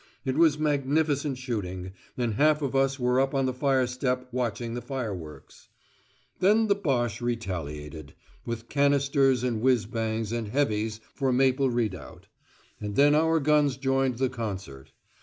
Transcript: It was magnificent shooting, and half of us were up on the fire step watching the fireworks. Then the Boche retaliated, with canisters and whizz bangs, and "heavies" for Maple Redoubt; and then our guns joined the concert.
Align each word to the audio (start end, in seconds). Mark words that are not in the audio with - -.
It 0.25 0.35
was 0.35 0.57
magnificent 0.57 1.37
shooting, 1.37 1.91
and 2.17 2.33
half 2.33 2.63
of 2.63 2.75
us 2.75 2.97
were 2.97 3.19
up 3.19 3.35
on 3.35 3.45
the 3.45 3.53
fire 3.53 3.85
step 3.85 4.27
watching 4.31 4.73
the 4.73 4.81
fireworks. 4.81 5.67
Then 6.39 6.65
the 6.65 6.73
Boche 6.73 7.21
retaliated, 7.21 8.15
with 8.43 8.67
canisters 8.67 9.43
and 9.43 9.61
whizz 9.61 9.85
bangs, 9.85 10.31
and 10.31 10.47
"heavies" 10.47 11.01
for 11.13 11.31
Maple 11.31 11.69
Redoubt; 11.69 12.25
and 12.79 12.95
then 12.95 13.13
our 13.13 13.39
guns 13.39 13.77
joined 13.77 14.17
the 14.17 14.29
concert. 14.29 14.91